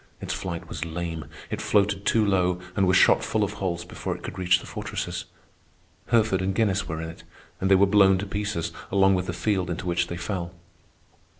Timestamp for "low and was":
2.25-2.97